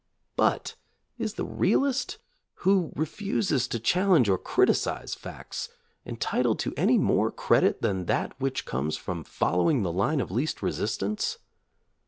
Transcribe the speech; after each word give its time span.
But 0.35 0.73
is 1.19 1.35
the 1.35 1.45
realist, 1.45 2.17
who 2.65 2.91
refuses 2.95 3.67
to 3.67 3.79
chal 3.79 4.09
lenge 4.13 4.29
or 4.29 4.39
criticize 4.39 5.13
facts, 5.13 5.69
entitled 6.07 6.57
to 6.61 6.73
any 6.75 6.97
more 6.97 7.29
credit 7.29 7.83
than 7.83 8.05
that 8.07 8.33
which 8.41 8.65
comes 8.65 8.97
from 8.97 9.23
following 9.23 9.83
the 9.83 9.91
line 9.93 10.19
of 10.19 10.31
least 10.31 10.63
resistance? 10.63 11.37